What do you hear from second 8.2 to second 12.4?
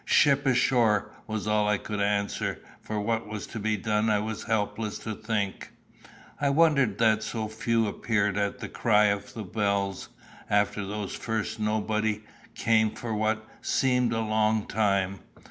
at the cry of the bells. After those first nobody